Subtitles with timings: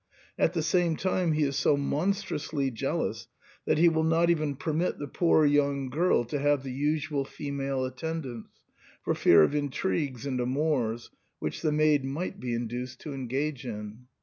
[0.35, 3.27] At the same time he is so mon strously jealous
[3.67, 7.85] that he will not even permit the poor young girl to have the usual female
[7.85, 8.49] attendance,
[9.03, 14.07] for fear of intrigues and amours, which the maid might be induced to engage in.